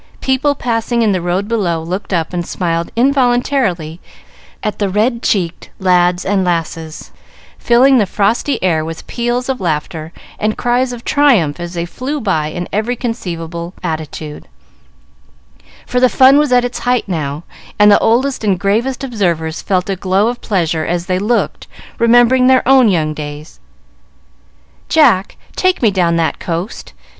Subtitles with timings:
[0.19, 3.99] People passing in the road below looked up and smiled involuntarily
[4.63, 7.11] at the red cheeked lads and lasses,
[7.59, 12.19] filling the frosty air with peals of laughter and cries of triumph as they flew
[12.19, 14.47] by in every conceivable attitude;
[15.85, 17.43] for the fun was at its height now,
[17.77, 21.67] and the oldest and gravest observers felt a glow of pleasure as they looked,
[21.99, 23.59] remembering their own young days.
[24.89, 26.93] "Jack, take me down that coast.